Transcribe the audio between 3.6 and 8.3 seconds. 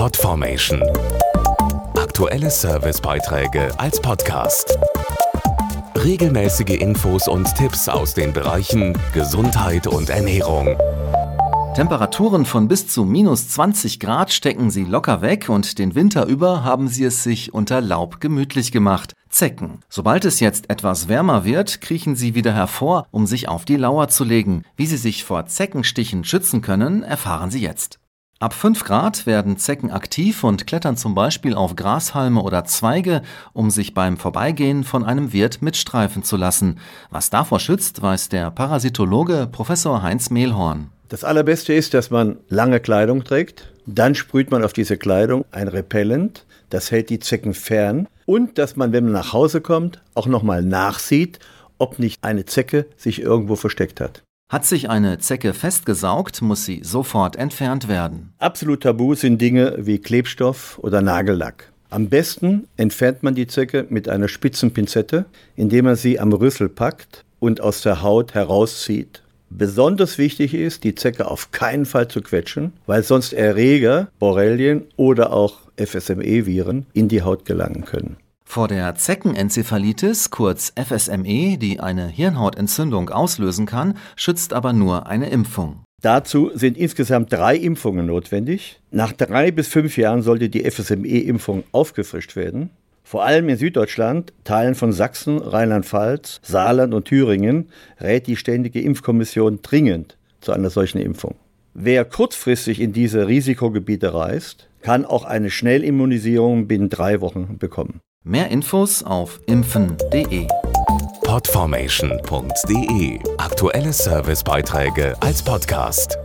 als Podcast. Regelmäßige Infos und Tipps aus